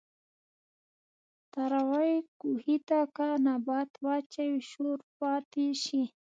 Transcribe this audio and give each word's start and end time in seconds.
تاروۀ 1.51 2.13
کوهي 2.39 2.77
ته 2.87 2.99
کۀ 3.15 3.29
نبات 3.45 3.91
واچوې 4.05 4.59
شور 4.69 4.99
پاتې 5.17 5.67
شي 5.83 6.03